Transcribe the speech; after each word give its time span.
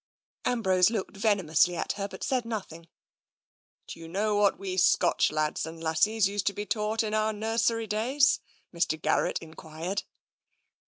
Ambrose 0.45 0.89
looked 0.89 1.15
venomously 1.15 1.75
at 1.75 1.91
her, 1.91 2.07
but 2.07 2.23
said 2.23 2.43
noth 2.43 2.71
ing. 2.73 2.87
Do 3.85 3.99
you 3.99 4.07
know 4.07 4.35
what 4.35 4.57
we 4.57 4.75
Scotch 4.77 5.31
lads 5.31 5.63
and 5.67 5.79
lassies 5.79 6.27
used 6.27 6.47
to 6.47 6.53
be 6.53 6.65
taught 6.65 7.03
in 7.03 7.13
our 7.13 7.31
nursery 7.31 7.85
days?" 7.85 8.39
Mr. 8.75 8.99
Garrett 8.99 9.37
en 9.43 9.53
quired. 9.53 10.01